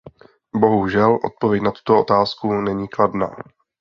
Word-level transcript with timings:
Bohužel, 0.59 1.19
odpověď 1.25 1.61
na 1.61 1.71
tuto 1.71 1.99
otázku 1.99 2.53
není 2.53 2.87
kladná. 2.87 3.35